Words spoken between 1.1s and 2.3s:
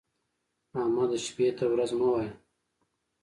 شپې ته ورځ مه